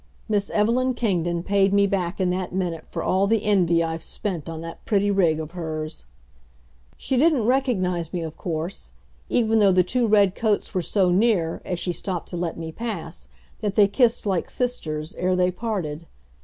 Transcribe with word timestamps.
Miss 0.27 0.49
Evelyn 0.49 0.95
Kingdon 0.95 1.43
paid 1.43 1.71
me 1.71 1.85
back 1.85 2.19
in 2.19 2.31
that 2.31 2.51
minute 2.55 2.85
for 2.87 3.03
all 3.03 3.27
the 3.27 3.43
envy 3.45 3.83
I've 3.83 4.01
spent 4.01 4.49
on 4.49 4.61
that 4.61 4.83
pretty 4.83 5.11
rig 5.11 5.39
of 5.39 5.51
hers. 5.51 6.05
She 6.97 7.17
didn't 7.17 7.45
recognize 7.45 8.11
me, 8.11 8.21
of 8.23 8.35
course, 8.35 8.93
even 9.29 9.59
though 9.59 9.71
the 9.71 9.83
two 9.83 10.07
red 10.07 10.33
coats 10.33 10.73
were 10.73 10.81
so 10.81 11.11
near, 11.11 11.61
as 11.65 11.77
she 11.77 11.93
stopped 11.93 12.29
to 12.29 12.35
let 12.35 12.57
me 12.57 12.71
pass, 12.71 13.27
that 13.59 13.75
they 13.75 13.87
kissed 13.87 14.25
like 14.25 14.49
sisters, 14.49 15.13
ere 15.19 15.35
they 15.35 15.51
parted. 15.51 16.07